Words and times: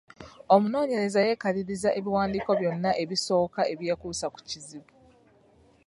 Omunoonyereza 0.53 1.19
yeekaliriza 1.27 1.89
ebiwandiiko 1.99 2.51
byonna 2.59 2.91
ebisoka 3.03 3.61
ebyekuusa 3.73 4.25
ku 4.33 4.39
kizibu. 4.49 4.91